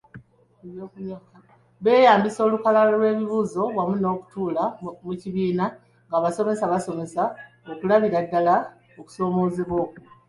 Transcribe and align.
Beeyambisa 1.83 2.39
olukalala 2.47 2.91
lw’ebibuuzo 2.97 3.63
wamu 3.77 3.95
n’okutuula 3.99 4.63
mu 5.05 5.13
kibiina 5.21 5.65
ng’abasomesa 6.07 6.71
basomesa 6.73 7.23
okulabira 7.71 8.19
ddala 8.25 8.55
okusomoozebwa 8.99 9.75
okwo. 9.85 9.99